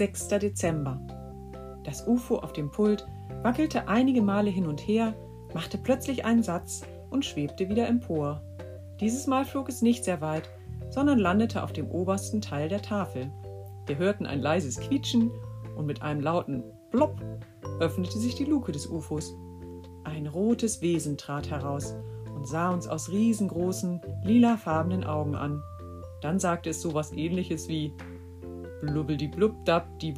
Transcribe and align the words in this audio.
6. 0.00 0.28
Dezember. 0.28 0.98
Das 1.84 2.06
UFO 2.06 2.36
auf 2.36 2.54
dem 2.54 2.70
Pult 2.70 3.06
wackelte 3.42 3.86
einige 3.86 4.22
Male 4.22 4.48
hin 4.48 4.66
und 4.66 4.80
her, 4.80 5.12
machte 5.52 5.76
plötzlich 5.76 6.24
einen 6.24 6.42
Satz 6.42 6.80
und 7.10 7.26
schwebte 7.26 7.68
wieder 7.68 7.86
empor. 7.86 8.40
Dieses 8.98 9.26
Mal 9.26 9.44
flog 9.44 9.68
es 9.68 9.82
nicht 9.82 10.06
sehr 10.06 10.22
weit, 10.22 10.48
sondern 10.88 11.18
landete 11.18 11.62
auf 11.62 11.74
dem 11.74 11.90
obersten 11.90 12.40
Teil 12.40 12.70
der 12.70 12.80
Tafel. 12.80 13.30
Wir 13.84 13.98
hörten 13.98 14.24
ein 14.24 14.40
leises 14.40 14.80
Quietschen 14.80 15.30
und 15.76 15.84
mit 15.84 16.00
einem 16.00 16.22
lauten 16.22 16.64
Blopp 16.90 17.20
öffnete 17.80 18.18
sich 18.18 18.34
die 18.34 18.46
Luke 18.46 18.72
des 18.72 18.86
UFOs. 18.86 19.36
Ein 20.04 20.28
rotes 20.28 20.80
Wesen 20.80 21.18
trat 21.18 21.50
heraus 21.50 21.94
und 22.34 22.48
sah 22.48 22.70
uns 22.70 22.88
aus 22.88 23.10
riesengroßen, 23.10 24.00
lilafarbenen 24.24 25.04
Augen 25.04 25.34
an. 25.34 25.62
Dann 26.22 26.38
sagte 26.38 26.70
es 26.70 26.80
sowas 26.80 27.12
ähnliches 27.12 27.68
wie 27.68 27.92
Blubbeldi 28.82 29.28
blub 29.28 29.64
dab 29.66 29.84
di 29.98 30.12